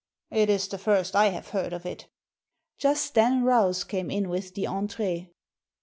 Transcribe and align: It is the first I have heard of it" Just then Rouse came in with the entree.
It 0.31 0.49
is 0.49 0.67
the 0.67 0.79
first 0.79 1.15
I 1.15 1.27
have 1.27 1.49
heard 1.49 1.73
of 1.73 1.85
it" 1.85 2.07
Just 2.79 3.13
then 3.13 3.43
Rouse 3.43 3.83
came 3.83 4.09
in 4.09 4.29
with 4.29 4.55
the 4.55 4.65
entree. 4.65 5.29